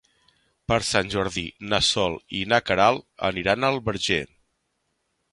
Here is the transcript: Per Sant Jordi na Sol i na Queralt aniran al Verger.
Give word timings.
Per 0.71 0.77
Sant 0.91 1.09
Jordi 1.15 1.43
na 1.73 1.79
Sol 1.87 2.15
i 2.39 2.41
na 2.53 2.59
Queralt 2.69 3.05
aniran 3.29 3.67
al 3.69 3.77
Verger. 3.91 4.23